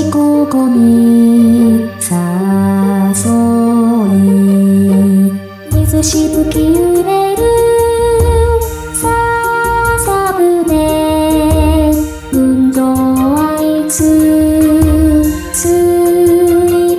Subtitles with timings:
[0.00, 2.08] しここに誘
[4.16, 5.32] い
[5.74, 7.42] 水しぶき揺れる
[8.94, 9.04] 笹
[10.38, 10.72] 舟
[12.32, 12.80] 群青
[13.38, 13.92] 愛つ
[15.52, 15.68] 水
[16.96, 16.98] 面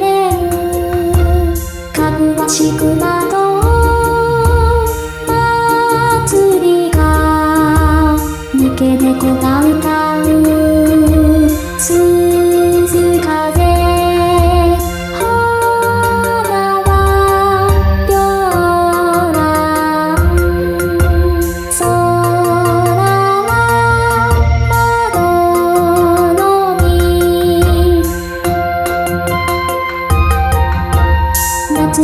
[1.91, 3.35] かぐわしくなど
[6.29, 6.99] 祭りが
[8.53, 9.90] 三毛猫が歌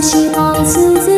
[0.01, 1.16] 希望是在